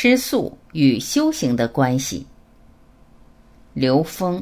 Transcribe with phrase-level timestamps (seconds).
[0.00, 2.24] 吃素与修行的关系。
[3.72, 4.40] 刘峰。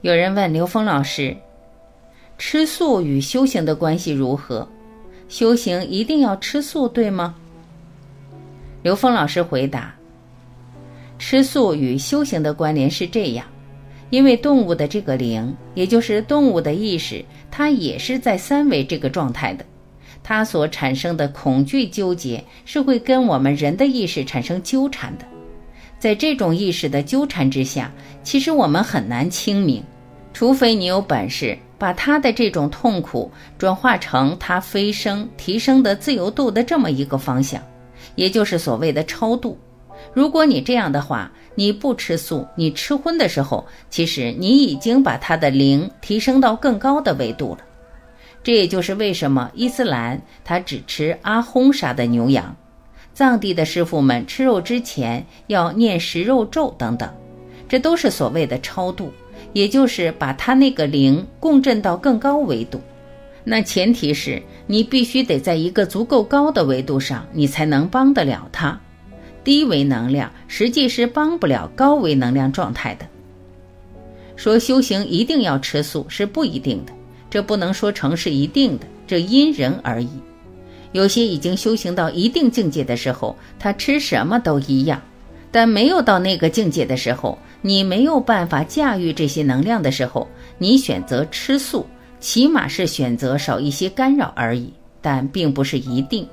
[0.00, 1.36] 有人问刘峰老师
[2.36, 4.68] ：“吃素与修行的关系如何？
[5.28, 7.34] 修行一定要吃素，对吗？”
[8.82, 9.94] 刘峰老师回答
[11.18, 13.44] ：“吃素与修行的关联是这样，
[14.10, 19.64] 因为动物的这个灵，也就是动物的意识，它也是在三维这个状态的，
[20.22, 25.24] 它所产生的恐惧纠结是会跟我们人的意识产生纠缠的。
[25.98, 29.82] 在这种意识的纠缠之下，其实我们很难清明。”
[30.34, 37.62] 除非你有本事把他的这种痛苦转化成他飞升提升的自由度的这么一个方向，
[38.16, 39.56] 也就是所谓的超度。
[40.12, 47.58] 如果你这样的话，你不吃素，你吃荤的时候，其实你已经把他的灵提升到更高的维度了。
[48.42, 52.54] 这也就是为什么伊斯兰他只吃阿訇杀的牛羊，
[53.12, 57.12] 藏地的师傅们吃肉之前要念食肉咒等等，
[57.68, 59.12] 这都是所谓的超度。
[59.52, 62.80] 也就是把他那个灵共振到更高维度，
[63.44, 68.78] 那前提是你必须得在一个足够高的维度上，你才能帮得了他。
[69.44, 73.06] 低维能量实际是帮不了高维能量状态的。
[74.36, 76.92] 说修行一定要吃素是不一定的，
[77.30, 80.08] 这不能说成是一定的，这因人而异。
[80.92, 85.00] 有些已经修行到一定境界的时候，他吃什么都一样。
[85.50, 90.26] 但没有到那个境界的时候，你没有办法驾驭这些能量的时候，
[90.58, 91.86] 你选择吃素，
[92.20, 96.28] 起码是选择少一些干扰而已，但并不是一定。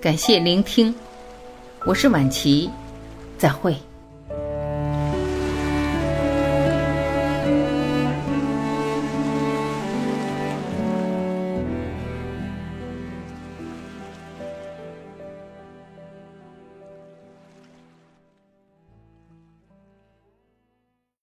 [0.00, 0.92] 感谢聆听，
[1.86, 2.68] 我是晚琪，
[3.38, 3.76] 再会。